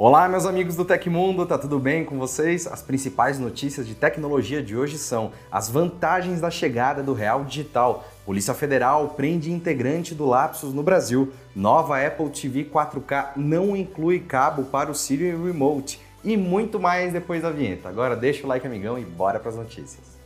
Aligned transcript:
Olá, 0.00 0.28
meus 0.28 0.46
amigos 0.46 0.76
do 0.76 0.84
Tecmundo, 0.84 1.44
tá 1.44 1.58
tudo 1.58 1.76
bem 1.76 2.04
com 2.04 2.20
vocês? 2.20 2.68
As 2.68 2.80
principais 2.80 3.36
notícias 3.36 3.84
de 3.84 3.96
tecnologia 3.96 4.62
de 4.62 4.76
hoje 4.76 4.96
são 4.96 5.32
as 5.50 5.68
vantagens 5.68 6.40
da 6.40 6.52
chegada 6.52 7.02
do 7.02 7.12
Real 7.12 7.42
Digital, 7.42 8.06
Polícia 8.24 8.54
Federal 8.54 9.08
prende 9.16 9.50
integrante 9.50 10.14
do 10.14 10.24
Lapsus 10.24 10.72
no 10.72 10.84
Brasil, 10.84 11.32
nova 11.52 12.00
Apple 12.00 12.30
TV 12.30 12.66
4K 12.66 13.30
não 13.34 13.76
inclui 13.76 14.20
cabo 14.20 14.66
para 14.66 14.88
o 14.88 14.94
Siri 14.94 15.30
Remote 15.32 16.00
e 16.22 16.36
muito 16.36 16.78
mais 16.78 17.12
depois 17.12 17.42
da 17.42 17.50
vinheta. 17.50 17.88
Agora 17.88 18.14
deixa 18.14 18.46
o 18.46 18.48
like, 18.48 18.64
amigão, 18.64 19.00
e 19.00 19.04
bora 19.04 19.40
para 19.40 19.48
as 19.48 19.56
notícias. 19.56 20.16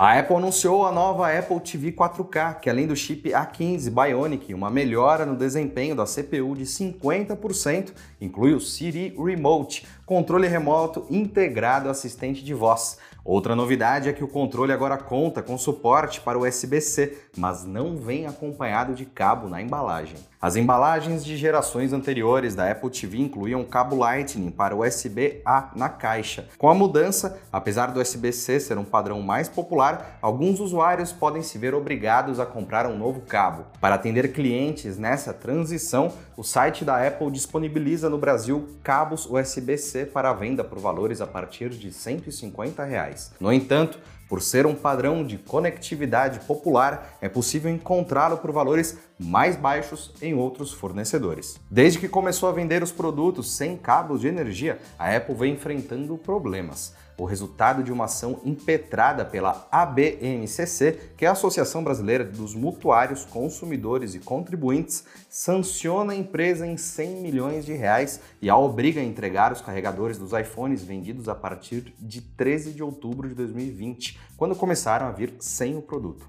A 0.00 0.16
Apple 0.16 0.36
anunciou 0.36 0.86
a 0.86 0.92
nova 0.92 1.36
Apple 1.36 1.58
TV 1.58 1.90
4K, 1.90 2.60
que 2.60 2.70
além 2.70 2.86
do 2.86 2.94
chip 2.94 3.30
A15 3.30 3.90
Bionic, 3.90 4.54
uma 4.54 4.70
melhora 4.70 5.26
no 5.26 5.34
desempenho 5.34 5.96
da 5.96 6.04
CPU 6.04 6.54
de 6.54 6.62
50%, 6.62 7.90
inclui 8.20 8.54
o 8.54 8.60
Siri 8.60 9.12
Remote, 9.18 9.84
controle 10.08 10.48
remoto 10.48 11.04
integrado 11.10 11.90
assistente 11.90 12.42
de 12.42 12.54
voz. 12.54 12.96
Outra 13.22 13.54
novidade 13.54 14.08
é 14.08 14.12
que 14.14 14.24
o 14.24 14.28
controle 14.28 14.72
agora 14.72 14.96
conta 14.96 15.42
com 15.42 15.58
suporte 15.58 16.18
para 16.18 16.38
USB-C, 16.38 17.14
mas 17.36 17.62
não 17.62 17.94
vem 17.94 18.26
acompanhado 18.26 18.94
de 18.94 19.04
cabo 19.04 19.50
na 19.50 19.60
embalagem. 19.60 20.16
As 20.40 20.56
embalagens 20.56 21.22
de 21.22 21.36
gerações 21.36 21.92
anteriores 21.92 22.54
da 22.54 22.70
Apple 22.70 22.88
TV 22.88 23.18
incluíam 23.18 23.64
cabo 23.64 23.96
Lightning 23.96 24.50
para 24.50 24.74
USB-A 24.74 25.72
na 25.76 25.90
caixa. 25.90 26.48
Com 26.56 26.70
a 26.70 26.74
mudança, 26.74 27.38
apesar 27.52 27.88
do 27.88 28.00
USB-C 28.00 28.60
ser 28.60 28.78
um 28.78 28.84
padrão 28.84 29.20
mais 29.20 29.46
popular, 29.46 30.18
alguns 30.22 30.58
usuários 30.58 31.12
podem 31.12 31.42
se 31.42 31.58
ver 31.58 31.74
obrigados 31.74 32.40
a 32.40 32.46
comprar 32.46 32.86
um 32.86 32.96
novo 32.96 33.20
cabo. 33.22 33.66
Para 33.78 33.96
atender 33.96 34.32
clientes 34.32 34.96
nessa 34.96 35.34
transição, 35.34 36.12
o 36.34 36.42
site 36.42 36.82
da 36.84 37.06
Apple 37.06 37.30
disponibiliza 37.30 38.08
no 38.08 38.16
Brasil 38.16 38.68
cabos 38.82 39.26
USB-C 39.26 39.97
para 40.06 40.32
venda 40.32 40.62
por 40.62 40.78
valores 40.78 41.20
a 41.20 41.26
partir 41.26 41.70
de 41.70 41.92
150 41.92 42.84
reais. 42.84 43.32
No 43.40 43.52
entanto, 43.52 43.98
por 44.28 44.42
ser 44.42 44.66
um 44.66 44.74
padrão 44.74 45.24
de 45.24 45.38
conectividade 45.38 46.40
popular, 46.40 47.16
é 47.20 47.28
possível 47.28 47.70
encontrá-lo 47.70 48.36
por 48.36 48.52
valores 48.52 48.98
mais 49.18 49.56
baixos 49.56 50.12
em 50.20 50.34
outros 50.34 50.72
fornecedores. 50.72 51.58
Desde 51.70 51.98
que 51.98 52.08
começou 52.08 52.48
a 52.48 52.52
vender 52.52 52.82
os 52.82 52.92
produtos 52.92 53.50
sem 53.56 53.76
cabos 53.76 54.20
de 54.20 54.28
energia, 54.28 54.78
a 54.98 55.16
Apple 55.16 55.34
vem 55.34 55.54
enfrentando 55.54 56.18
problemas 56.18 56.94
o 57.18 57.24
resultado 57.24 57.82
de 57.82 57.92
uma 57.92 58.04
ação 58.04 58.40
impetrada 58.44 59.24
pela 59.24 59.66
ABMCC, 59.72 61.10
que 61.16 61.24
é 61.24 61.28
a 61.28 61.32
Associação 61.32 61.82
Brasileira 61.82 62.24
dos 62.24 62.54
Mutuários, 62.54 63.24
Consumidores 63.24 64.14
e 64.14 64.20
Contribuintes, 64.20 65.04
sanciona 65.28 66.12
a 66.12 66.16
empresa 66.16 66.64
em 66.64 66.76
100 66.76 67.16
milhões 67.16 67.66
de 67.66 67.72
reais 67.72 68.20
e 68.40 68.48
a 68.48 68.56
obriga 68.56 69.00
a 69.00 69.04
entregar 69.04 69.52
os 69.52 69.60
carregadores 69.60 70.16
dos 70.16 70.32
iPhones 70.32 70.84
vendidos 70.84 71.28
a 71.28 71.34
partir 71.34 71.92
de 71.98 72.20
13 72.20 72.72
de 72.72 72.82
outubro 72.82 73.28
de 73.28 73.34
2020, 73.34 74.18
quando 74.36 74.54
começaram 74.54 75.06
a 75.06 75.10
vir 75.10 75.34
sem 75.40 75.76
o 75.76 75.82
produto. 75.82 76.28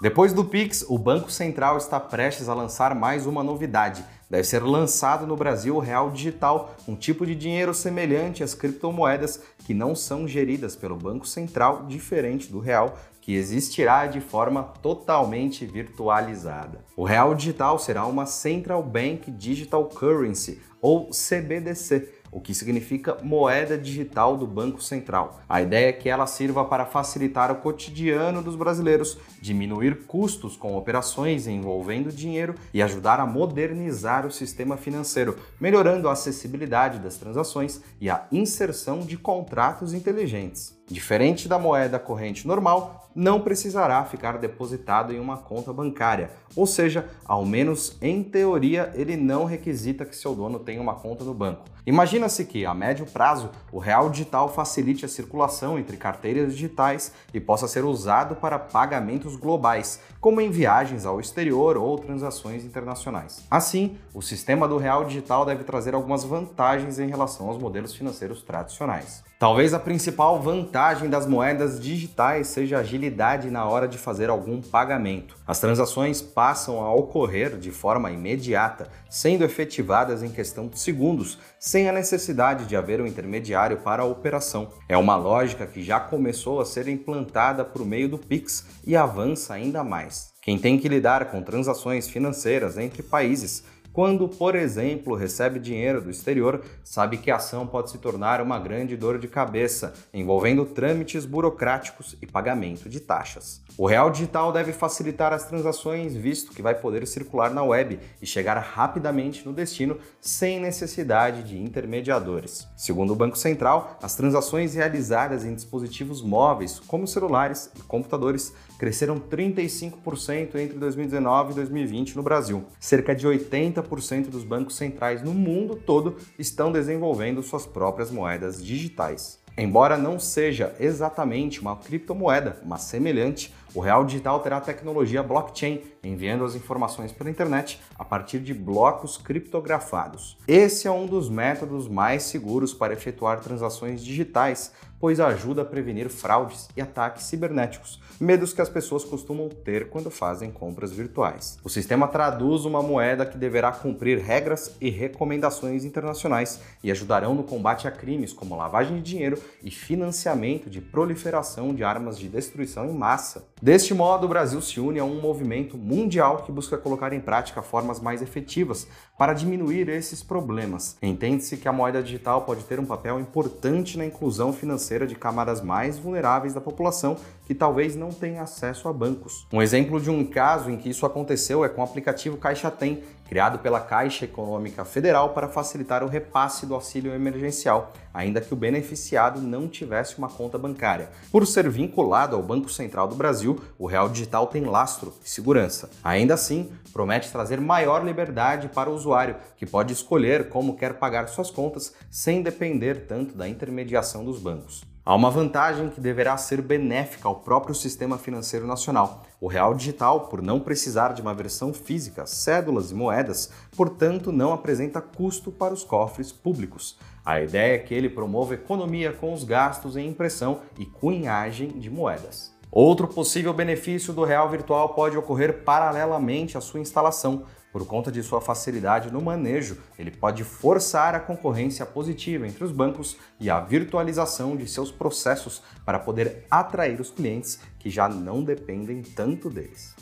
Depois 0.00 0.32
do 0.32 0.44
Pix, 0.44 0.84
o 0.88 0.98
Banco 0.98 1.30
Central 1.30 1.78
está 1.78 1.98
prestes 1.98 2.48
a 2.48 2.54
lançar 2.54 2.94
mais 2.94 3.26
uma 3.26 3.42
novidade– 3.42 4.04
deve 4.28 4.44
ser 4.44 4.62
lançado 4.62 5.26
no 5.26 5.36
Brasil 5.36 5.76
o 5.76 5.80
real 5.80 6.10
digital, 6.10 6.74
um 6.86 6.96
tipo 6.96 7.24
de 7.24 7.34
dinheiro 7.34 7.72
semelhante 7.72 8.42
às 8.42 8.54
criptomoedas 8.54 9.40
que 9.64 9.74
não 9.74 9.94
são 9.94 10.26
geridas 10.26 10.76
pelo 10.76 10.96
Banco 10.96 11.26
Central, 11.26 11.86
diferente 11.86 12.50
do 12.50 12.58
real, 12.58 12.96
que 13.20 13.34
existirá 13.34 14.06
de 14.06 14.20
forma 14.20 14.62
totalmente 14.80 15.66
virtualizada. 15.66 16.84
O 16.96 17.04
real 17.04 17.34
digital 17.34 17.78
será 17.78 18.06
uma 18.06 18.24
Central 18.24 18.82
Bank 18.82 19.30
Digital 19.32 19.84
Currency, 19.86 20.60
ou 20.80 21.10
CBDC, 21.10 22.15
o 22.36 22.40
que 22.40 22.54
significa 22.54 23.16
moeda 23.22 23.78
digital 23.78 24.36
do 24.36 24.46
Banco 24.46 24.82
Central. 24.82 25.40
A 25.48 25.62
ideia 25.62 25.88
é 25.88 25.92
que 25.92 26.06
ela 26.06 26.26
sirva 26.26 26.66
para 26.66 26.84
facilitar 26.84 27.50
o 27.50 27.62
cotidiano 27.62 28.42
dos 28.42 28.54
brasileiros, 28.54 29.16
diminuir 29.40 30.04
custos 30.06 30.54
com 30.54 30.76
operações 30.76 31.46
envolvendo 31.46 32.12
dinheiro 32.12 32.54
e 32.74 32.82
ajudar 32.82 33.20
a 33.20 33.26
modernizar 33.26 34.26
o 34.26 34.30
sistema 34.30 34.76
financeiro, 34.76 35.38
melhorando 35.58 36.10
a 36.10 36.12
acessibilidade 36.12 36.98
das 36.98 37.16
transações 37.16 37.80
e 37.98 38.10
a 38.10 38.26
inserção 38.30 39.00
de 39.00 39.16
contratos 39.16 39.94
inteligentes. 39.94 40.75
Diferente 40.88 41.48
da 41.48 41.58
moeda 41.58 41.98
corrente 41.98 42.46
normal, 42.46 43.08
não 43.12 43.40
precisará 43.40 44.04
ficar 44.04 44.38
depositado 44.38 45.12
em 45.12 45.18
uma 45.18 45.36
conta 45.36 45.72
bancária, 45.72 46.30
ou 46.54 46.64
seja, 46.64 47.08
ao 47.24 47.44
menos 47.44 47.96
em 48.00 48.22
teoria, 48.22 48.92
ele 48.94 49.16
não 49.16 49.44
requisita 49.44 50.04
que 50.04 50.14
seu 50.14 50.32
dono 50.32 50.60
tenha 50.60 50.80
uma 50.80 50.94
conta 50.94 51.24
no 51.24 51.34
banco. 51.34 51.64
Imagina-se 51.84 52.44
que, 52.44 52.64
a 52.64 52.74
médio 52.74 53.04
prazo, 53.06 53.50
o 53.72 53.78
real 53.78 54.10
digital 54.10 54.48
facilite 54.48 55.04
a 55.04 55.08
circulação 55.08 55.76
entre 55.76 55.96
carteiras 55.96 56.52
digitais 56.52 57.12
e 57.34 57.40
possa 57.40 57.66
ser 57.66 57.84
usado 57.84 58.36
para 58.36 58.58
pagamentos 58.58 59.34
globais, 59.34 60.00
como 60.20 60.40
em 60.40 60.50
viagens 60.50 61.04
ao 61.04 61.18
exterior 61.18 61.76
ou 61.76 61.98
transações 61.98 62.64
internacionais. 62.64 63.44
Assim, 63.50 63.96
o 64.14 64.22
sistema 64.22 64.68
do 64.68 64.78
real 64.78 65.04
digital 65.04 65.44
deve 65.44 65.64
trazer 65.64 65.94
algumas 65.94 66.22
vantagens 66.22 67.00
em 67.00 67.08
relação 67.08 67.48
aos 67.48 67.58
modelos 67.58 67.94
financeiros 67.94 68.42
tradicionais. 68.42 69.25
Talvez 69.38 69.74
a 69.74 69.78
principal 69.78 70.40
vantagem 70.40 71.10
das 71.10 71.26
moedas 71.26 71.78
digitais 71.78 72.46
seja 72.46 72.78
a 72.78 72.80
agilidade 72.80 73.50
na 73.50 73.66
hora 73.66 73.86
de 73.86 73.98
fazer 73.98 74.30
algum 74.30 74.62
pagamento. 74.62 75.36
As 75.46 75.60
transações 75.60 76.22
passam 76.22 76.82
a 76.82 76.94
ocorrer 76.94 77.58
de 77.58 77.70
forma 77.70 78.10
imediata, 78.10 78.88
sendo 79.10 79.44
efetivadas 79.44 80.22
em 80.22 80.30
questão 80.30 80.68
de 80.68 80.78
segundos, 80.78 81.38
sem 81.60 81.86
a 81.86 81.92
necessidade 81.92 82.64
de 82.64 82.76
haver 82.76 82.98
um 82.98 83.06
intermediário 83.06 83.76
para 83.76 84.04
a 84.04 84.06
operação. 84.06 84.70
É 84.88 84.96
uma 84.96 85.16
lógica 85.16 85.66
que 85.66 85.82
já 85.82 86.00
começou 86.00 86.58
a 86.58 86.64
ser 86.64 86.88
implantada 86.88 87.62
por 87.62 87.84
meio 87.84 88.08
do 88.08 88.16
Pix 88.16 88.64
e 88.86 88.96
avança 88.96 89.52
ainda 89.52 89.84
mais. 89.84 90.34
Quem 90.40 90.58
tem 90.58 90.78
que 90.78 90.88
lidar 90.88 91.26
com 91.26 91.42
transações 91.42 92.08
financeiras 92.08 92.78
entre 92.78 93.02
países 93.02 93.64
quando, 93.96 94.28
por 94.28 94.54
exemplo, 94.54 95.14
recebe 95.14 95.58
dinheiro 95.58 96.02
do 96.02 96.10
exterior, 96.10 96.62
sabe 96.84 97.16
que 97.16 97.30
a 97.30 97.36
ação 97.36 97.66
pode 97.66 97.90
se 97.90 97.96
tornar 97.96 98.42
uma 98.42 98.58
grande 98.58 98.94
dor 98.94 99.18
de 99.18 99.26
cabeça, 99.26 99.94
envolvendo 100.12 100.66
trâmites 100.66 101.24
burocráticos 101.24 102.14
e 102.20 102.26
pagamento 102.26 102.90
de 102.90 103.00
taxas. 103.00 103.62
O 103.78 103.86
real 103.86 104.10
digital 104.10 104.52
deve 104.52 104.74
facilitar 104.74 105.32
as 105.32 105.46
transações, 105.48 106.14
visto 106.14 106.52
que 106.52 106.60
vai 106.60 106.74
poder 106.74 107.06
circular 107.06 107.50
na 107.50 107.62
web 107.62 107.98
e 108.20 108.26
chegar 108.26 108.58
rapidamente 108.58 109.46
no 109.46 109.52
destino 109.54 109.98
sem 110.20 110.60
necessidade 110.60 111.42
de 111.42 111.58
intermediadores. 111.58 112.68
Segundo 112.76 113.14
o 113.14 113.16
Banco 113.16 113.38
Central, 113.38 113.98
as 114.02 114.14
transações 114.14 114.74
realizadas 114.74 115.46
em 115.46 115.54
dispositivos 115.54 116.20
móveis, 116.20 116.78
como 116.80 117.06
celulares 117.06 117.70
e 117.74 117.82
computadores, 117.82 118.52
cresceram 118.78 119.18
35% 119.18 120.54
entre 120.56 120.78
2019 120.78 121.52
e 121.52 121.54
2020 121.54 122.16
no 122.16 122.22
Brasil. 122.22 122.64
Cerca 122.78 123.14
de 123.14 123.26
80% 123.26 123.85
dos 124.30 124.44
bancos 124.44 124.76
centrais 124.76 125.22
no 125.22 125.32
mundo 125.32 125.76
todo 125.76 126.16
estão 126.38 126.72
desenvolvendo 126.72 127.42
suas 127.42 127.66
próprias 127.66 128.10
moedas 128.10 128.64
digitais. 128.64 129.40
Embora 129.58 129.96
não 129.96 130.18
seja 130.18 130.74
exatamente 130.78 131.62
uma 131.62 131.76
criptomoeda, 131.76 132.60
mas 132.62 132.82
semelhante, 132.82 133.54
o 133.74 133.80
real 133.80 134.04
digital 134.04 134.40
terá 134.40 134.60
tecnologia 134.60 135.22
blockchain, 135.22 135.80
enviando 136.04 136.44
as 136.44 136.54
informações 136.54 137.10
pela 137.10 137.30
internet 137.30 137.80
a 137.98 138.04
partir 138.04 138.38
de 138.38 138.52
blocos 138.52 139.16
criptografados. 139.16 140.36
Esse 140.46 140.86
é 140.86 140.90
um 140.90 141.06
dos 141.06 141.30
métodos 141.30 141.88
mais 141.88 142.24
seguros 142.24 142.74
para 142.74 142.92
efetuar 142.92 143.40
transações 143.40 144.04
digitais, 144.04 144.72
pois 144.98 145.20
ajuda 145.20 145.62
a 145.62 145.64
prevenir 145.64 146.08
fraudes 146.08 146.68
e 146.76 146.80
ataques 146.80 147.24
cibernéticos, 147.24 148.00
medos 148.18 148.52
que 148.52 148.62
as 148.62 148.68
pessoas 148.68 149.04
costumam 149.04 149.48
ter 149.48 149.88
quando 149.88 150.10
fazem 150.10 150.50
compras 150.50 150.92
virtuais. 150.92 151.58
O 151.62 151.68
sistema 151.68 152.08
traduz 152.08 152.64
uma 152.64 152.82
moeda 152.82 153.26
que 153.26 153.36
deverá 153.36 153.72
cumprir 153.72 154.18
regras 154.18 154.74
e 154.80 154.88
recomendações 154.88 155.84
internacionais 155.84 156.60
e 156.82 156.90
ajudarão 156.90 157.34
no 157.34 157.44
combate 157.44 157.86
a 157.86 157.90
crimes 157.90 158.32
como 158.32 158.56
lavagem 158.56 158.96
de 158.96 159.02
dinheiro 159.02 159.42
e 159.62 159.70
financiamento 159.70 160.70
de 160.70 160.80
proliferação 160.80 161.74
de 161.74 161.84
armas 161.84 162.18
de 162.18 162.28
destruição 162.28 162.86
em 162.86 162.94
massa. 162.94 163.48
Deste 163.60 163.94
modo, 163.94 164.26
o 164.26 164.28
Brasil 164.28 164.60
se 164.60 164.80
une 164.80 164.98
a 164.98 165.04
um 165.04 165.20
movimento 165.20 165.76
mundial 165.76 166.42
que 166.44 166.52
busca 166.52 166.78
colocar 166.78 167.12
em 167.12 167.20
prática 167.20 167.62
formas 167.62 168.00
mais 168.00 168.22
efetivas 168.22 168.86
para 169.18 169.32
diminuir 169.32 169.88
esses 169.88 170.22
problemas. 170.22 170.96
Entende-se 171.02 171.56
que 171.56 171.68
a 171.68 171.72
moeda 171.72 172.02
digital 172.02 172.42
pode 172.42 172.64
ter 172.64 172.78
um 172.78 172.84
papel 172.84 173.18
importante 173.18 173.96
na 173.96 174.04
inclusão 174.04 174.52
financeira 174.52 174.85
de 175.06 175.14
camadas 175.14 175.60
mais 175.60 175.98
vulneráveis 175.98 176.54
da 176.54 176.60
população 176.60 177.16
que 177.46 177.54
talvez 177.54 177.96
não 177.96 178.10
tenham 178.10 178.42
acesso 178.42 178.88
a 178.88 178.92
bancos. 178.92 179.46
Um 179.52 179.60
exemplo 179.60 180.00
de 180.00 180.10
um 180.10 180.24
caso 180.24 180.70
em 180.70 180.76
que 180.76 180.88
isso 180.88 181.04
aconteceu 181.04 181.64
é 181.64 181.68
com 181.68 181.80
o 181.80 181.84
aplicativo 181.84 182.36
Caixa 182.36 182.70
Tem, 182.70 183.02
criado 183.28 183.58
pela 183.58 183.80
Caixa 183.80 184.24
Econômica 184.24 184.84
Federal 184.84 185.30
para 185.30 185.48
facilitar 185.48 186.02
o 186.02 186.08
repasse 186.08 186.66
do 186.66 186.74
auxílio 186.74 187.12
emergencial, 187.12 187.92
ainda 188.12 188.40
que 188.40 188.52
o 188.52 188.56
beneficiado 188.56 189.40
não 189.40 189.68
tivesse 189.68 190.18
uma 190.18 190.28
conta 190.28 190.56
bancária. 190.58 191.10
Por 191.30 191.46
ser 191.46 191.68
vinculado 191.68 192.36
ao 192.36 192.42
Banco 192.42 192.68
Central 192.68 193.08
do 193.08 193.14
Brasil, 193.14 193.60
o 193.78 193.86
Real 193.86 194.08
Digital 194.08 194.46
tem 194.46 194.64
lastro 194.64 195.12
e 195.24 195.28
segurança. 195.28 195.90
Ainda 196.02 196.34
assim, 196.34 196.70
promete 196.92 197.30
trazer 197.30 197.60
maior 197.60 198.04
liberdade 198.04 198.68
para 198.68 198.90
o 198.90 198.94
usuário, 198.94 199.36
que 199.56 199.66
pode 199.66 199.92
escolher 199.92 200.48
como 200.48 200.76
quer 200.76 200.94
pagar 200.94 201.28
suas 201.28 201.50
contas 201.50 201.94
sem 202.10 202.42
depender 202.42 203.06
tanto 203.06 203.36
da 203.36 203.48
intermediação 203.48 204.24
dos 204.24 204.40
bancos. 204.40 204.95
Há 205.08 205.14
uma 205.14 205.30
vantagem 205.30 205.88
que 205.88 206.00
deverá 206.00 206.36
ser 206.36 206.60
benéfica 206.60 207.28
ao 207.28 207.36
próprio 207.36 207.72
sistema 207.72 208.18
financeiro 208.18 208.66
nacional. 208.66 209.22
O 209.40 209.46
real 209.46 209.72
digital, 209.72 210.22
por 210.22 210.42
não 210.42 210.58
precisar 210.58 211.12
de 211.12 211.22
uma 211.22 211.32
versão 211.32 211.72
física, 211.72 212.26
cédulas 212.26 212.90
e 212.90 212.94
moedas, 212.96 213.52
portanto, 213.76 214.32
não 214.32 214.52
apresenta 214.52 215.00
custo 215.00 215.52
para 215.52 215.72
os 215.72 215.84
cofres 215.84 216.32
públicos. 216.32 216.98
A 217.24 217.40
ideia 217.40 217.76
é 217.76 217.78
que 217.78 217.94
ele 217.94 218.10
promova 218.10 218.54
economia 218.54 219.12
com 219.12 219.32
os 219.32 219.44
gastos 219.44 219.96
em 219.96 220.08
impressão 220.08 220.62
e 220.76 220.84
cunhagem 220.84 221.68
de 221.68 221.88
moedas. 221.88 222.52
Outro 222.68 223.06
possível 223.06 223.54
benefício 223.54 224.12
do 224.12 224.24
real 224.24 224.50
virtual 224.50 224.88
pode 224.88 225.16
ocorrer 225.16 225.62
paralelamente 225.62 226.58
à 226.58 226.60
sua 226.60 226.80
instalação. 226.80 227.44
Por 227.76 227.86
conta 227.86 228.10
de 228.10 228.22
sua 228.22 228.40
facilidade 228.40 229.12
no 229.12 229.20
manejo, 229.20 229.76
ele 229.98 230.10
pode 230.10 230.42
forçar 230.44 231.14
a 231.14 231.20
concorrência 231.20 231.84
positiva 231.84 232.48
entre 232.48 232.64
os 232.64 232.72
bancos 232.72 233.18
e 233.38 233.50
a 233.50 233.60
virtualização 233.60 234.56
de 234.56 234.66
seus 234.66 234.90
processos 234.90 235.62
para 235.84 235.98
poder 235.98 236.46
atrair 236.50 236.98
os 236.98 237.10
clientes 237.10 237.60
que 237.78 237.90
já 237.90 238.08
não 238.08 238.42
dependem 238.42 239.02
tanto 239.02 239.50
deles. 239.50 239.94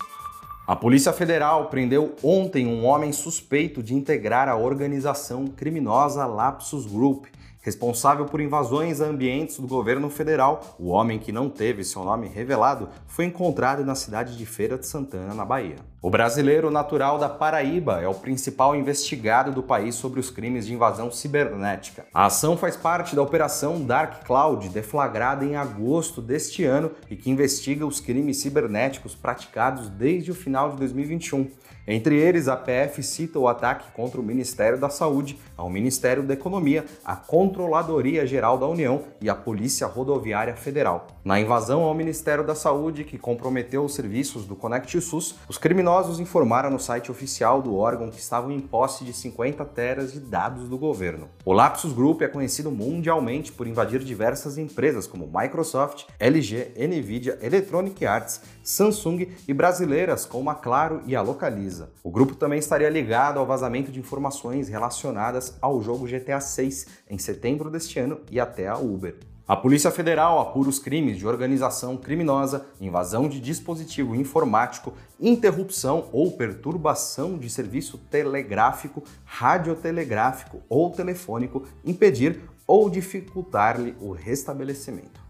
A 0.65 0.77
Polícia 0.77 1.13
Federal 1.13 1.69
prendeu 1.69 2.15
ontem 2.23 2.65
um 2.65 2.87
homem 2.87 3.13
suspeito 3.13 3.83
de 3.83 3.93
integrar 3.93 4.49
a 4.49 4.57
organização 4.57 5.49
criminosa 5.49 6.25
Lapsus 6.27 6.87
Group 6.87 7.27
Responsável 7.65 8.27
por 8.27 8.43
invasões 8.43 9.01
a 9.01 9.07
ambientes 9.07 9.59
do 9.59 9.67
governo 9.67 10.11
federal, 10.11 10.77
o 10.79 10.91
homem 10.91 11.19
que 11.19 11.33
não 11.33 11.49
teve 11.49 11.83
seu 11.83 12.05
nome 12.05 12.29
revelado 12.29 12.91
foi 13.07 13.25
encontrado 13.25 13.83
na 13.87 13.95
cidade 13.95 14.37
de 14.37 14.45
Feira 14.45 14.77
de 14.77 14.87
Santana, 14.87 15.33
na 15.33 15.47
Bahia. 15.47 15.77
O 16.03 16.11
brasileiro 16.11 16.71
natural 16.71 17.19
da 17.19 17.27
Paraíba 17.27 18.03
é 18.03 18.07
o 18.07 18.13
principal 18.13 18.77
investigado 18.77 19.51
do 19.51 19.63
país 19.63 19.95
sobre 19.95 20.21
os 20.21 20.29
crimes 20.29 20.67
de 20.67 20.75
invasão 20.75 21.11
cibernética. 21.11 22.05
A 22.13 22.27
ação 22.27 22.55
faz 22.55 22.77
parte 22.77 23.17
da 23.17 23.23
Operação 23.23 23.81
Dark 23.81 24.27
Cloud, 24.27 24.69
deflagrada 24.69 25.47
em 25.47 25.57
agosto 25.57 26.21
deste 26.21 26.67
ano 26.67 26.91
e 27.09 27.17
que 27.17 27.31
investiga 27.31 27.87
os 27.87 27.99
crimes 27.99 28.37
cibernéticos 28.43 29.15
praticados 29.15 29.89
desde 29.89 30.31
o 30.31 30.35
final 30.35 30.73
de 30.73 30.77
2021. 30.77 31.49
Entre 31.87 32.17
eles, 32.17 32.49
a 32.49 32.57
PF 32.57 33.03
cita 33.03 33.39
o 33.39 33.47
ataque 33.47 33.93
contra 33.93 34.19
o 34.19 34.25
Ministério 34.25 34.81
da 34.81 34.89
Saúde, 34.89 35.39
ao 35.55 35.69
Ministério 35.69 36.23
da 36.23 36.33
Economia, 36.33 36.87
a 37.05 37.15
Controladoria 37.15 38.27
Geral 38.27 38.57
da 38.57 38.67
União 38.67 39.03
e 39.21 39.29
a 39.29 39.35
Polícia 39.35 39.87
Rodoviária 39.87 40.57
Federal. 40.57 41.07
Na 41.23 41.39
invasão 41.39 41.83
ao 41.83 41.93
Ministério 41.93 42.43
da 42.43 42.55
Saúde, 42.55 43.05
que 43.05 43.19
comprometeu 43.19 43.85
os 43.85 43.95
serviços 43.95 44.47
do 44.47 44.57
Conect 44.57 44.99
SUS, 44.99 45.35
os 45.47 45.59
criminosos 45.59 46.19
informaram 46.19 46.71
no 46.71 46.81
site 46.81 47.11
oficial 47.11 47.61
do 47.61 47.77
órgão 47.77 48.11
que 48.11 48.19
estavam 48.19 48.51
em 48.51 48.61
posse 48.61 49.05
de 49.05 49.13
50 49.13 49.63
teras 49.67 50.13
de 50.13 50.21
dados 50.21 50.71
do 50.71 50.79
governo. 50.79 51.29
O 51.45 51.53
Lapsus 51.53 51.93
Group 51.93 52.23
é 52.23 52.29
conhecido 52.29 52.71
mundialmente 52.71 53.53
por 53.53 53.67
invadir 53.67 54.01
diversas 54.01 54.57
empresas 54.57 55.07
como 55.07 55.31
Microsoft, 55.33 56.05
LG, 56.19 56.73
Nvidia, 56.79 57.39
Electronic 57.43 58.07
Arts, 58.07 58.41
Samsung 58.65 59.29
e 59.47 59.53
brasileiras 59.53 60.25
como 60.25 60.49
a 60.49 60.55
Claro 60.55 61.03
e 61.07 61.15
a 61.15 61.21
Localiza. 61.21 61.91
O 62.03 62.11
grupo 62.11 62.35
também 62.35 62.59
estaria 62.59 62.89
ligado 62.89 63.39
ao 63.39 63.47
vazamento 63.47 63.93
de 63.93 64.01
informações 64.01 64.69
relacionadas 64.69 65.57
ao 65.61 65.83
jogo 65.83 66.07
GTA 66.07 66.41
6 66.41 66.87
em 67.11 67.19
setembro 67.19 67.71
deste 67.71 67.99
ano 67.99 68.21
e 68.31 68.41
até 68.41 68.67
a 68.67 68.79
Uber. 68.79 69.17
A 69.47 69.55
Polícia 69.55 69.91
Federal 69.91 70.41
apura 70.41 70.71
os 70.71 70.79
crimes 70.79 71.19
de 71.19 71.27
organização 71.27 71.99
criminosa, 71.99 72.65
invasão 72.81 73.29
de 73.29 73.39
dispositivo 73.39 74.17
informático, 74.17 74.95
interrupção 75.21 76.09
ou 76.13 76.33
perturbação 76.33 77.37
de 77.37 77.51
serviço 77.51 77.99
telegráfico, 77.99 79.05
radiotelegráfico 79.27 80.63
ou 80.67 80.91
telefônico, 80.91 81.67
impedir 81.85 82.41
ou 82.67 82.89
dificultar-lhe 82.89 83.95
o 84.01 84.13
restabelecimento. 84.13 85.24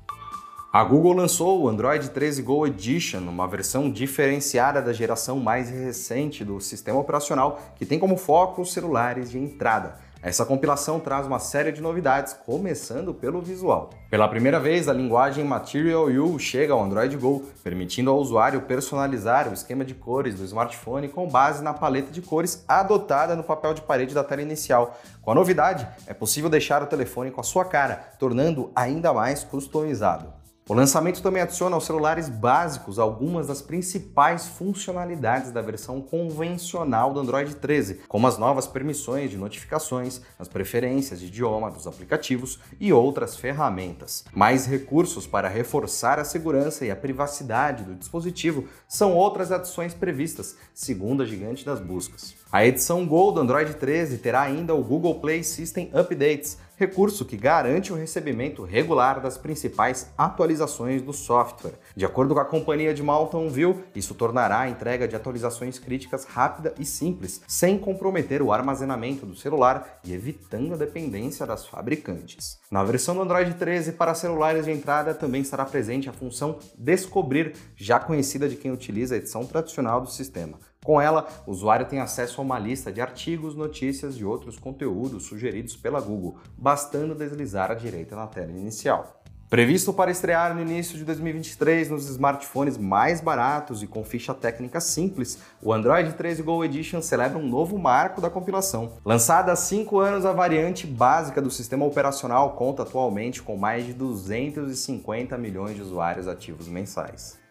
A 0.75 0.83
Google 0.83 1.13
lançou 1.13 1.63
o 1.63 1.69
Android 1.69 2.11
13 2.11 2.43
Go 2.43 2.67
Edition, 2.67 3.21
uma 3.21 3.47
versão 3.47 3.89
diferenciada 3.89 4.83
da 4.83 4.93
geração 4.93 5.39
mais 5.39 5.71
recente 5.71 6.45
do 6.45 6.61
sistema 6.61 6.99
operacional, 6.99 7.61
que 7.77 7.87
tem 7.87 7.97
como 7.97 8.17
foco 8.17 8.61
os 8.61 8.73
celulares 8.73 9.31
de 9.31 9.39
entrada. 9.39 10.01
Essa 10.21 10.45
compilação 10.45 10.99
traz 10.99 11.29
uma 11.29 11.39
série 11.39 11.71
de 11.71 11.81
novidades, 11.81 12.33
começando 12.45 13.15
pelo 13.15 13.41
visual. 13.41 13.91
Pela 14.11 14.27
primeira 14.27 14.59
vez, 14.59 14.89
a 14.89 14.93
linguagem 14.93 15.45
Material 15.45 16.07
U 16.07 16.41
chega 16.41 16.73
ao 16.73 16.83
Android 16.83 17.17
Go, 17.17 17.45
permitindo 17.63 18.11
ao 18.11 18.19
usuário 18.19 18.63
personalizar 18.63 19.49
o 19.49 19.55
esquema 19.55 19.85
de 19.85 19.95
cores 19.95 20.35
do 20.35 20.45
smartphone 20.45 21.07
com 21.07 21.29
base 21.29 21.63
na 21.63 21.73
paleta 21.73 22.11
de 22.11 22.21
cores 22.21 22.65
adotada 22.67 23.37
no 23.37 23.45
papel 23.45 23.75
de 23.75 23.83
parede 23.83 24.13
da 24.13 24.25
tela 24.25 24.43
inicial. 24.43 24.99
Com 25.23 25.31
a 25.31 25.37
novidade, 25.37 25.87
é 26.05 26.13
possível 26.13 26.51
deixar 26.51 26.83
o 26.83 26.87
telefone 26.87 27.31
com 27.31 27.41
a 27.41 27.45
sua 27.45 27.65
cara, 27.65 28.09
tornando 28.19 28.73
ainda 28.75 29.13
mais 29.13 29.45
customizado. 29.45 30.43
O 30.67 30.73
lançamento 30.73 31.21
também 31.21 31.43
adiciona 31.43 31.75
aos 31.75 31.85
celulares 31.85 32.27
básicos 32.27 32.99
algumas 32.99 33.49
das 33.49 33.61
principais 33.61 34.47
funcionalidades 34.47 35.51
da 35.51 35.61
versão 35.61 36.01
convencional 36.01 37.13
do 37.13 37.21
Android 37.21 37.55
13, 37.57 38.01
como 38.09 38.27
as 38.27 38.39
novas 38.39 38.67
permissões 38.67 39.31
de 39.31 39.37
notificações, 39.37 40.23
as 40.39 40.49
preferências 40.49 41.21
de 41.21 41.27
idioma 41.27 41.71
dos 41.71 41.87
aplicativos 41.87 42.59
e 42.81 42.95
outras 42.95 43.37
ferramentas. 43.37 44.25
Mais 44.33 44.65
recursos 44.65 45.27
para 45.27 45.49
reforçar 45.49 46.19
a 46.19 46.25
segurança 46.25 46.87
e 46.87 46.91
a 46.91 46.97
privacidade 46.97 47.85
do 47.85 47.95
dispositivo 47.95 48.67
são 48.89 49.15
outras 49.15 49.53
adições 49.53 49.93
previstas, 49.93 50.57
segundo 50.73 51.23
a 51.23 51.27
gigante 51.27 51.63
das 51.63 51.79
buscas. 51.79 52.35
A 52.51 52.65
edição 52.65 53.07
Gold 53.07 53.35
do 53.35 53.41
Android 53.43 53.75
13 53.75 54.17
terá 54.17 54.41
ainda 54.41 54.75
o 54.75 54.83
Google 54.83 55.21
Play 55.21 55.45
System 55.45 55.91
Updates, 55.93 56.57
recurso 56.77 57.25
que 57.25 57.37
garante 57.37 57.93
o 57.93 57.97
recebimento 57.97 58.65
regular 58.65 59.21
das 59.21 59.39
principais 59.39 60.11
atualizações 60.17 61.03
do 61.03 61.13
software. 61.13 61.79
De 61.97 62.05
acordo 62.05 62.35
com 62.35 62.41
a 62.41 62.45
companhia 62.45 62.93
de 62.93 63.03
Mountain 63.03 63.49
View, 63.49 63.85
isso 63.95 64.15
tornará 64.15 64.61
a 64.61 64.69
entrega 64.69 65.07
de 65.07 65.17
atualizações 65.17 65.79
críticas 65.79 66.25
rápida 66.25 66.75
e 66.79 66.85
simples, 66.85 67.41
sem 67.47 67.79
comprometer 67.79 68.43
o 68.43 68.53
armazenamento 68.53 69.25
do 69.25 69.37
celular 69.37 70.01
e 70.05 70.13
evitando 70.13 70.75
a 70.75 70.77
dependência 70.77 71.47
das 71.47 71.67
fabricantes. 71.67 72.59
Na 72.71 72.83
versão 72.83 73.15
do 73.15 73.23
Android 73.23 73.55
13 73.55 73.93
para 73.93 74.15
celulares 74.15 74.65
de 74.65 74.73
entrada 74.73 75.15
também 75.15 75.43
estará 75.43 75.65
presente 75.65 76.09
a 76.09 76.13
função 76.13 76.59
Descobrir, 76.77 77.55
já 77.77 77.99
conhecida 77.99 78.49
de 78.49 78.57
quem 78.57 78.71
utiliza 78.71 79.15
a 79.15 79.19
edição 79.19 79.47
tradicional 79.47 80.01
do 80.01 80.11
sistema. 80.11 80.59
Com 80.85 81.01
ela, 81.01 81.27
o 81.47 81.51
usuário 81.51 81.87
tem 81.87 81.99
acesso 81.99 82.43
a 82.43 82.45
uma 82.45 82.59
lista 82.59 82.93
de 82.93 83.01
artigos, 83.01 83.57
notícias 83.57 84.17
e 84.17 84.25
outros 84.25 84.59
conteúdos 84.59 85.25
sugeridos 85.25 85.75
pela 85.75 85.99
Google, 85.99 86.37
bastando 86.59 87.15
deslizar 87.15 87.71
à 87.71 87.75
direita 87.75 88.15
na 88.15 88.27
tela 88.27 88.53
inicial. 88.53 89.23
Previsto 89.49 89.95
para 89.95 90.11
estrear 90.11 90.55
no 90.55 90.61
início 90.61 90.99
de 90.99 91.05
2023 91.05 91.89
nos 91.89 92.11
smartphones 92.11 92.77
mais 92.77 93.23
baratos 93.23 93.83
e 93.83 93.87
com 93.87 94.05
ficha 94.05 94.35
técnica 94.35 94.79
simples, 94.79 95.39
o 95.63 95.73
Android 95.73 96.13
13 96.13 96.43
Go 96.43 96.63
Edition 96.63 97.01
celebra 97.01 97.39
um 97.39 97.49
novo 97.49 97.79
marco 97.79 98.21
da 98.21 98.29
compilação. 98.29 98.93
Lançada 99.05 99.53
há 99.53 99.57
5 99.57 99.99
anos, 99.99 100.27
a 100.27 100.33
variante 100.33 100.87
básica 100.87 101.41
do 101.41 101.51
sistema 101.51 101.87
operacional 101.87 102.57
conta 102.57 102.83
atualmente 102.83 103.43
com 103.43 103.57
mais 103.57 103.87
de 103.87 103.95
250 103.95 105.39
milhões 105.39 105.77
de 105.77 105.83
usuários 105.83 106.29
ativos 106.29 106.69
mensais. 106.69 107.43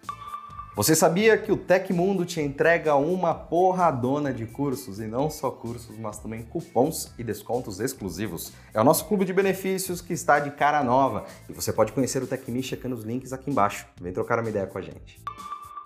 Você 0.76 0.96
sabia 0.96 1.38
que 1.38 1.52
o 1.52 1.58
Tecmundo 1.58 2.26
te 2.26 2.42
entrega 2.42 2.96
uma 2.96 3.32
porradona 3.32 4.34
de 4.34 4.48
cursos 4.48 5.00
e 5.00 5.06
não 5.06 5.30
só 5.30 5.52
cursos, 5.52 6.00
mas 6.00 6.18
também 6.18 6.42
cupons 6.42 7.14
e 7.16 7.24
descontos 7.24 7.80
exclusivos? 7.80 8.52
É 8.74 8.82
o 8.82 8.84
nosso 8.84 9.06
clube 9.06 9.24
de 9.24 9.32
benefícios 9.32 10.02
que 10.02 10.14
está 10.14 10.40
de 10.40 10.50
cara 10.50 10.84
nova 10.84 11.26
e 11.48 11.54
você 11.54 11.72
pode 11.72 11.92
conhecer 11.92 12.24
o 12.24 12.28
Tecmi 12.28 12.64
checando 12.64 12.96
os 12.96 13.04
links 13.04 13.32
aqui 13.32 13.52
embaixo. 13.52 13.86
Vem 14.02 14.12
trocar 14.12 14.40
uma 14.40 14.50
ideia 14.50 14.66
com 14.66 14.80
a 14.80 14.82
gente. 14.82 15.22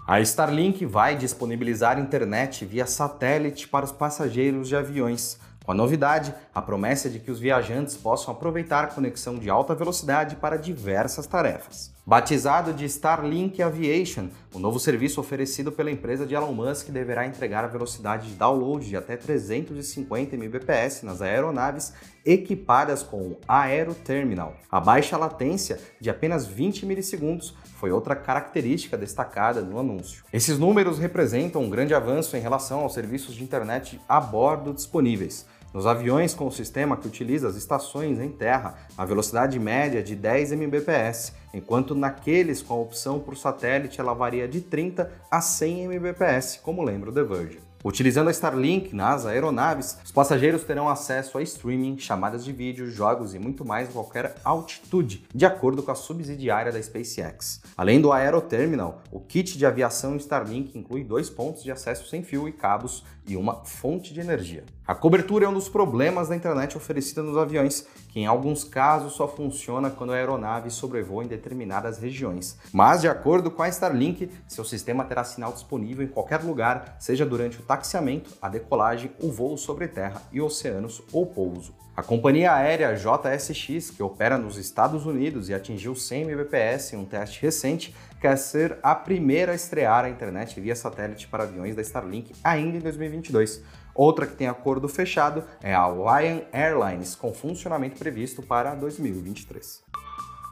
A 0.08 0.22
Starlink 0.22 0.86
vai 0.86 1.18
disponibilizar 1.18 2.00
internet 2.00 2.64
via 2.64 2.86
satélite 2.86 3.68
para 3.68 3.84
os 3.84 3.92
passageiros 3.92 4.70
de 4.70 4.76
aviões. 4.78 5.38
Com 5.66 5.74
a 5.74 5.76
novidade, 5.76 6.34
a 6.56 6.62
promessa 6.62 7.10
é 7.10 7.12
de 7.12 7.20
que 7.20 7.30
os 7.30 7.42
viajantes 7.42 7.98
possam 7.98 8.34
aproveitar 8.34 8.96
conexão 8.96 9.36
de 9.36 9.50
alta 9.50 9.76
velocidade 9.76 10.38
para 10.38 10.56
diversas 10.56 11.28
tarefas. 11.28 11.97
Batizado 12.10 12.74
de 12.74 12.86
Starlink 12.86 13.62
Aviation, 13.62 14.30
o 14.54 14.60
novo 14.60 14.80
serviço 14.80 15.20
oferecido 15.20 15.74
pela 15.74 15.92
empresa 15.92 16.26
de 16.26 16.36
Elon 16.36 16.54
Musk 16.54 16.88
deverá 16.88 17.28
entregar 17.28 17.66
a 17.66 17.68
velocidade 17.68 18.30
de 18.30 18.36
download 18.36 18.88
de 18.88 18.96
até 18.96 19.18
350 19.18 20.38
Mbps 20.38 21.04
nas 21.04 21.22
aeronaves 21.22 21.94
equipadas 22.26 23.04
com 23.04 23.18
o 23.18 23.38
Aero 23.46 23.94
Terminal. 23.94 24.56
A 24.72 24.80
baixa 24.80 25.18
latência 25.18 25.82
de 26.00 26.10
apenas 26.10 26.48
20 26.48 26.86
milissegundos 26.86 27.54
foi 27.76 27.92
outra 27.92 28.16
característica 28.16 28.98
destacada 28.98 29.60
no 29.60 29.78
anúncio. 29.78 30.24
Esses 30.32 30.58
números 30.58 31.00
representam 31.00 31.62
um 31.62 31.70
grande 31.70 31.94
avanço 31.94 32.38
em 32.38 32.40
relação 32.40 32.80
aos 32.80 32.94
serviços 32.94 33.36
de 33.36 33.44
internet 33.44 34.00
a 34.08 34.22
bordo 34.22 34.74
disponíveis. 34.74 35.46
Nos 35.74 35.86
aviões 35.86 36.34
com 36.34 36.48
o 36.48 36.52
sistema 36.52 36.98
que 36.98 37.08
utiliza 37.08 37.48
as 37.48 37.56
estações 37.56 38.20
em 38.20 38.30
terra, 38.30 38.76
a 38.98 39.06
velocidade 39.06 39.60
média 39.60 40.00
é 40.00 40.02
de 40.02 40.16
10 40.16 40.54
Mbps, 40.54 41.34
enquanto 41.54 41.94
naqueles 41.94 42.62
com 42.62 42.74
a 42.74 42.78
opção 42.78 43.20
por 43.20 43.38
satélite 43.38 44.00
ela 44.00 44.14
varia 44.14 44.48
de 44.48 44.62
30 44.62 45.12
a 45.30 45.42
100 45.42 45.94
Mbps, 45.94 46.60
como 46.64 46.84
lembra 46.84 47.10
o 47.10 47.14
The 47.14 47.24
Verge. 47.24 47.68
Utilizando 47.84 48.28
a 48.28 48.32
Starlink 48.32 48.94
nas 48.96 49.26
aeronaves, 49.26 49.98
os 50.04 50.12
passageiros 50.12 50.64
terão 50.64 50.90
acesso 50.90 51.38
a 51.38 51.44
streaming, 51.44 51.98
chamadas 52.00 52.44
de 52.44 52.52
vídeo, 52.52 52.90
jogos 52.90 53.36
e 53.36 53.40
muito 53.40 53.64
mais 53.64 53.88
em 53.88 53.92
qualquer 53.92 54.36
altitude, 54.44 55.26
de 55.34 55.46
acordo 55.46 55.84
com 55.84 55.92
a 55.92 55.96
subsidiária 55.96 56.72
da 56.72 56.82
SpaceX. 56.82 57.62
Além 57.78 58.02
do 58.02 58.12
Aeroterminal, 58.12 59.04
o 59.12 59.20
kit 59.20 59.58
de 59.58 59.66
aviação 59.66 60.18
Starlink 60.18 60.78
inclui 60.78 61.04
dois 61.04 61.30
pontos 61.30 61.64
de 61.64 61.72
acesso 61.72 62.10
sem 62.10 62.24
fio 62.24 62.48
e 62.50 62.52
cabos 62.52 63.06
e 63.28 63.38
uma 63.38 63.64
fonte 63.64 64.14
de 64.14 64.20
energia. 64.20 64.66
A 64.88 64.96
cobertura 64.96 65.44
é 65.44 65.50
um 65.50 65.54
dos 65.54 65.68
problemas 65.68 66.30
da 66.30 66.36
internet 66.38 66.78
oferecida 66.78 67.22
nos 67.22 67.36
aviões, 67.36 67.86
que 68.08 68.22
em 68.22 68.26
alguns 68.26 68.64
casos 68.64 69.12
só 69.12 69.28
funciona 69.28 69.90
quando 69.90 70.14
a 70.14 70.16
aeronave 70.16 70.72
sobrevoa 70.72 71.26
em 71.26 71.28
determinadas 71.28 71.98
regiões. 71.98 72.58
Mas, 72.72 73.02
de 73.02 73.10
acordo 73.10 73.52
com 73.52 73.62
a 73.62 73.68
Starlink, 73.68 74.32
seu 74.48 74.64
sistema 74.64 75.04
terá 75.04 75.26
sinal 75.26 75.52
disponível 75.52 76.06
em 76.06 76.08
qualquer 76.08 76.42
lugar, 76.42 76.96
seja 77.00 77.26
durante 77.26 77.60
o 77.60 77.64
taxiamento, 77.64 78.30
a 78.42 78.48
decolagem, 78.48 79.12
o 79.22 79.30
voo 79.30 79.58
sobre 79.58 79.90
terra 79.90 80.22
e 80.32 80.40
oceanos 80.40 81.02
ou 81.12 81.26
pouso. 81.26 81.76
A 81.98 82.04
companhia 82.04 82.54
aérea 82.54 82.96
JSX, 82.96 83.90
que 83.90 84.04
opera 84.04 84.38
nos 84.38 84.56
Estados 84.56 85.06
Unidos 85.06 85.50
e 85.50 85.54
atingiu 85.54 85.96
100 85.96 86.26
Mbps 86.28 86.94
em 86.94 86.98
um 86.98 87.04
teste 87.04 87.42
recente, 87.42 87.94
quer 88.22 88.38
ser 88.38 88.78
a 88.82 88.96
primeira 88.96 89.52
a 89.52 89.56
estrear 89.56 90.06
a 90.06 90.10
internet 90.10 90.62
via 90.62 90.76
satélite 90.76 91.28
para 91.28 91.44
aviões 91.44 91.76
da 91.76 91.82
Starlink 91.82 92.34
ainda 92.44 92.78
em 92.78 92.82
2022. 92.82 93.64
Outra 93.98 94.28
que 94.28 94.36
tem 94.36 94.48
acordo 94.48 94.88
fechado 94.88 95.44
é 95.60 95.74
a 95.74 95.88
Lion 95.88 96.42
Airlines, 96.54 97.16
com 97.16 97.34
funcionamento 97.34 97.98
previsto 97.98 98.44
para 98.44 98.76
2023. 98.76 99.84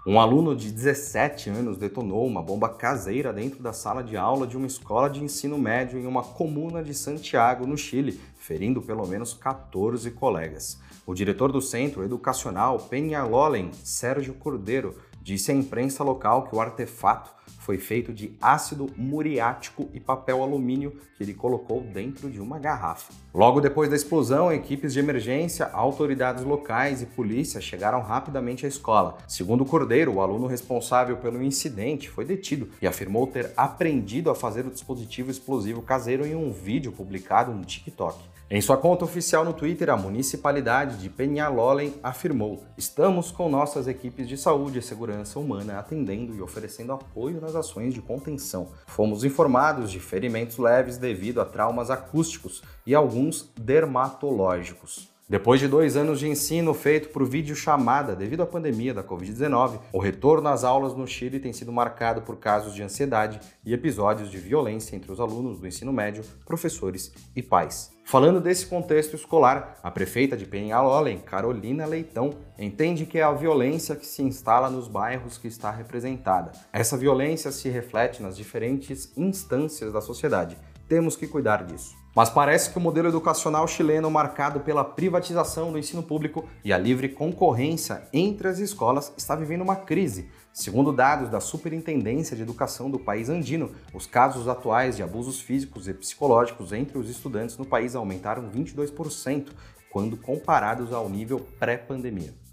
Um 0.08 0.20
aluno 0.20 0.56
de 0.56 0.72
17 0.72 1.52
anos 1.52 1.78
detonou 1.78 2.26
uma 2.26 2.42
bomba 2.42 2.70
caseira 2.70 3.32
dentro 3.32 3.62
da 3.62 3.72
sala 3.72 4.04
de 4.04 4.18
aula 4.18 4.48
de 4.48 4.58
uma 4.58 4.66
escola 4.66 5.08
de 5.12 5.24
ensino 5.24 5.60
médio 5.60 6.00
em 6.00 6.08
uma 6.08 6.24
comuna 6.24 6.84
de 6.84 6.96
Santiago, 6.96 7.68
no 7.68 7.78
Chile, 7.78 8.20
ferindo 8.36 8.82
pelo 8.82 9.06
menos 9.06 9.36
14 9.36 10.10
colegas. 10.10 10.80
O 11.06 11.14
diretor 11.14 11.52
do 11.52 11.62
centro 11.62 12.04
educacional 12.04 12.80
Peñalolén, 12.90 13.70
Sérgio 13.84 14.34
Cordeiro, 14.34 14.96
disse 15.22 15.52
à 15.52 15.54
imprensa 15.54 16.04
local 16.04 16.46
que 16.48 16.56
o 16.56 16.62
artefato 16.62 17.35
foi 17.66 17.80
feito 17.80 18.14
de 18.14 18.32
ácido 18.40 18.88
muriático 18.96 19.90
e 19.92 20.00
papel 20.00 20.44
alumínio 20.44 20.94
que 21.18 21.24
ele 21.24 21.34
colocou 21.34 21.82
dentro 21.82 22.30
de 22.30 22.40
uma 22.40 22.60
garrafa. 22.60 23.12
Logo 23.34 23.60
depois 23.60 23.90
da 23.90 23.96
explosão, 23.96 24.54
equipes 24.54 24.94
de 24.94 25.00
emergência, 25.00 25.66
autoridades 25.74 26.44
locais 26.44 27.02
e 27.02 27.08
polícia 27.08 27.60
chegaram 27.60 28.02
rapidamente 28.02 28.68
à 28.68 28.70
escola. 28.70 29.18
Segundo 29.28 29.62
o 29.62 29.66
Cordeiro, 29.66 30.14
o 30.14 30.22
aluno 30.22 30.46
responsável 30.46 31.18
pelo 31.18 31.42
incidente 31.42 32.08
foi 32.08 32.24
detido 32.24 32.70
e 32.80 32.86
afirmou 32.86 33.26
ter 33.26 33.52
aprendido 33.58 34.30
a 34.30 34.36
fazer 34.36 34.64
o 34.68 34.70
dispositivo 34.70 35.32
explosivo 35.32 35.82
caseiro 35.82 36.24
em 36.24 36.36
um 36.36 36.52
vídeo 36.52 36.92
publicado 36.92 37.52
no 37.52 37.66
TikTok. 37.66 38.20
Em 38.48 38.62
sua 38.62 38.78
conta 38.78 39.04
oficial 39.04 39.44
no 39.44 39.54
Twitter, 39.54 39.90
a 39.90 39.98
municipalidade 39.98 40.98
de 40.98 41.10
Peñalolén 41.10 41.96
afirmou: 42.04 42.64
Estamos 42.78 43.32
com 43.32 43.50
nossas 43.50 43.88
equipes 43.88 44.28
de 44.28 44.38
saúde 44.38 44.78
e 44.78 44.84
segurança 44.84 45.40
humana 45.40 45.80
atendendo 45.80 46.36
e 46.36 46.42
oferecendo 46.42 46.94
apoio 46.94 47.42
nas 47.42 47.56
ações 47.56 47.92
de 47.92 48.04
contenção. 48.04 48.68
Fomos 48.86 49.24
informados 49.24 49.90
de 49.90 50.00
ferimentos 50.00 50.60
leves 50.60 51.00
devido 51.00 51.42
a 51.42 51.46
traumas 51.46 51.90
acústicos 51.90 52.62
e 52.86 52.94
alguns 52.94 53.52
dermatológicos. 53.60 55.15
Depois 55.28 55.60
de 55.60 55.68
dois 55.68 55.98
anos 55.98 56.20
de 56.20 56.28
ensino 56.28 56.72
feito 56.72 57.10
por 57.10 57.28
videochamada 57.28 58.16
devido 58.16 58.44
à 58.44 58.46
pandemia 58.46 58.94
da 58.94 59.04
Covid-19, 59.04 59.80
o 59.92 59.98
retorno 59.98 60.48
às 60.48 60.64
aulas 60.64 60.94
no 60.94 61.08
Chile 61.08 61.40
tem 61.40 61.52
sido 61.52 61.72
marcado 61.72 62.22
por 62.22 62.38
casos 62.38 62.76
de 62.76 62.84
ansiedade 62.84 63.40
e 63.66 63.74
episódios 63.74 64.30
de 64.30 64.38
violência 64.38 64.96
entre 64.96 65.12
os 65.12 65.20
alunos 65.20 65.58
do 65.58 65.66
ensino 65.66 65.92
médio, 65.92 66.24
professores 66.46 67.12
e 67.36 67.42
pais. 67.42 67.92
Falando 68.04 68.40
desse 68.40 68.68
contexto 68.68 69.16
escolar, 69.16 69.80
a 69.82 69.90
prefeita 69.90 70.38
de 70.38 70.46
Peñalolén, 70.46 71.18
Carolina 71.18 71.88
Leitão, 71.88 72.30
entende 72.56 73.08
que 73.08 73.18
é 73.18 73.24
a 73.24 73.32
violência 73.32 73.96
que 73.96 74.06
se 74.06 74.22
instala 74.22 74.70
nos 74.70 74.88
bairros 74.88 75.40
que 75.40 75.48
está 75.48 75.72
representada. 75.72 76.52
Essa 76.72 76.96
violência 76.96 77.52
se 77.52 77.68
reflete 77.68 78.22
nas 78.22 78.38
diferentes 78.38 79.12
instâncias 79.18 79.92
da 79.92 80.02
sociedade. 80.02 80.56
Temos 80.88 81.16
que 81.16 81.26
cuidar 81.26 81.64
disso. 81.64 82.05
Mas 82.16 82.30
parece 82.30 82.70
que 82.70 82.78
o 82.78 82.82
modelo 82.82 83.10
educacional 83.10 83.68
chileno, 83.68 84.10
marcado 84.10 84.62
pela 84.62 84.86
privatização 84.86 85.70
do 85.70 85.78
ensino 85.78 86.02
público 86.02 86.48
e 86.64 86.72
a 86.72 86.78
livre 86.78 87.10
concorrência 87.10 88.08
entre 88.14 88.48
as 88.48 88.58
escolas, 88.58 89.12
está 89.18 89.36
vivendo 89.36 89.64
uma 89.64 89.76
crise. 89.76 90.30
Segundo 90.54 90.94
dados 90.94 91.30
da 91.30 91.42
Superintendência 91.42 92.34
de 92.34 92.42
Educação 92.42 92.90
do 92.90 92.98
país 92.98 93.28
andino, 93.28 93.72
os 93.94 94.06
casos 94.06 94.48
atuais 94.48 94.96
de 94.96 95.04
abusos 95.04 95.42
físicos 95.42 95.90
e 95.90 95.94
psicológicos 95.94 96.72
entre 96.72 96.98
os 96.98 97.10
estudantes 97.10 97.58
no 97.58 97.66
país 97.66 97.96
aumentaram 97.96 98.50
22%, 98.50 99.50
quando 99.92 100.16
comparados 100.16 100.94
ao 100.94 101.10
nível 101.10 101.46
pré-pandemia. 101.60 102.45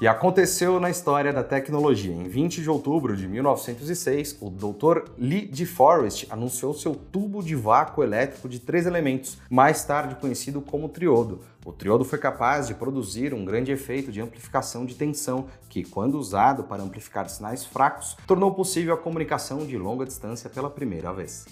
E 0.00 0.08
aconteceu 0.08 0.80
na 0.80 0.90
história 0.90 1.32
da 1.32 1.44
tecnologia. 1.44 2.12
Em 2.12 2.24
20 2.24 2.60
de 2.60 2.68
outubro 2.68 3.16
de 3.16 3.28
1906, 3.28 4.36
o 4.40 4.50
Dr. 4.50 5.10
Lee 5.16 5.46
de 5.46 5.64
Forest 5.64 6.26
anunciou 6.28 6.74
seu 6.74 6.94
tubo 6.94 7.40
de 7.40 7.54
vácuo 7.54 8.02
elétrico 8.02 8.48
de 8.48 8.58
três 8.58 8.84
elementos, 8.84 9.38
mais 9.48 9.84
tarde 9.84 10.16
conhecido 10.16 10.60
como 10.60 10.88
triodo. 10.88 11.40
O 11.64 11.72
triodo 11.72 12.04
foi 12.04 12.18
capaz 12.18 12.66
de 12.66 12.74
produzir 12.74 13.32
um 13.32 13.44
grande 13.44 13.70
efeito 13.70 14.10
de 14.10 14.20
amplificação 14.20 14.84
de 14.84 14.96
tensão, 14.96 15.46
que, 15.68 15.84
quando 15.84 16.18
usado 16.18 16.64
para 16.64 16.82
amplificar 16.82 17.28
sinais 17.28 17.64
fracos, 17.64 18.16
tornou 18.26 18.52
possível 18.52 18.94
a 18.94 18.98
comunicação 18.98 19.64
de 19.64 19.78
longa 19.78 20.04
distância 20.04 20.50
pela 20.50 20.68
primeira 20.68 21.12
vez. 21.12 21.44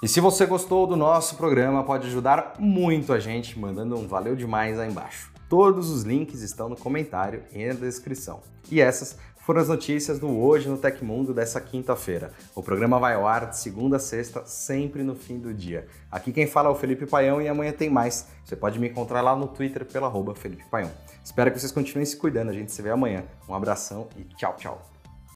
E 0.00 0.06
se 0.06 0.20
você 0.20 0.46
gostou 0.46 0.86
do 0.86 0.94
nosso 0.94 1.36
programa, 1.36 1.82
pode 1.82 2.06
ajudar 2.06 2.54
muito 2.60 3.12
a 3.12 3.18
gente 3.18 3.58
mandando 3.58 3.96
um 3.96 4.06
valeu 4.06 4.36
demais 4.36 4.78
aí 4.78 4.88
embaixo. 4.88 5.31
Todos 5.52 5.90
os 5.90 6.02
links 6.02 6.40
estão 6.40 6.66
no 6.66 6.76
comentário 6.78 7.42
e 7.52 7.66
na 7.66 7.74
descrição. 7.74 8.40
E 8.70 8.80
essas 8.80 9.18
foram 9.36 9.60
as 9.60 9.68
notícias 9.68 10.18
do 10.18 10.30
Hoje 10.30 10.66
no 10.66 10.78
Tecmundo 10.78 11.34
dessa 11.34 11.60
quinta-feira. 11.60 12.32
O 12.54 12.62
programa 12.62 12.98
vai 12.98 13.12
ao 13.12 13.28
ar 13.28 13.50
de 13.50 13.58
segunda 13.58 13.96
a 13.96 14.00
sexta, 14.00 14.46
sempre 14.46 15.02
no 15.02 15.14
fim 15.14 15.38
do 15.38 15.52
dia. 15.52 15.86
Aqui 16.10 16.32
quem 16.32 16.46
fala 16.46 16.70
é 16.70 16.72
o 16.72 16.74
Felipe 16.74 17.04
Paião 17.04 17.38
e 17.42 17.48
amanhã 17.48 17.70
tem 17.70 17.90
mais. 17.90 18.28
Você 18.42 18.56
pode 18.56 18.78
me 18.78 18.88
encontrar 18.88 19.20
lá 19.20 19.36
no 19.36 19.46
Twitter 19.46 19.84
pela 19.84 20.10
Felipe 20.34 20.64
Paião. 20.70 20.90
Espero 21.22 21.52
que 21.52 21.60
vocês 21.60 21.70
continuem 21.70 22.06
se 22.06 22.16
cuidando, 22.16 22.48
a 22.48 22.54
gente 22.54 22.72
se 22.72 22.80
vê 22.80 22.88
amanhã. 22.88 23.22
Um 23.46 23.52
abração 23.52 24.08
e 24.16 24.24
tchau, 24.34 24.56
tchau. 24.56 24.91